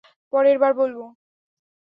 পরের 0.33 0.57
বার 0.59 0.73
বলবো। 0.73 1.05